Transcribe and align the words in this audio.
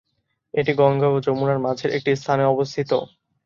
এটি 0.53 0.71
গঙ্গা 0.79 1.07
ও 1.09 1.25
যমুনা 1.25 1.55
মাঝের 1.65 1.89
একটি 1.97 2.11
স্থানে 2.15 2.43
অবস্থিত। 2.53 2.91